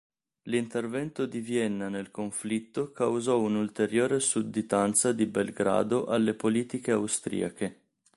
[0.45, 7.79] L'intervento di Vienna nel conflitto causò un'ulteriore sudditanza di Belgrado alle politiche austriache.